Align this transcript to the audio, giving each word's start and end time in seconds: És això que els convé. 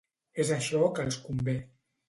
És 0.43 0.51
això 0.55 0.81
que 0.97 1.07
els 1.11 1.21
convé. 1.29 1.57